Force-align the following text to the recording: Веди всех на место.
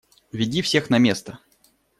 Веди 0.31 0.63
всех 0.63 0.89
на 0.89 0.97
место. 0.97 1.37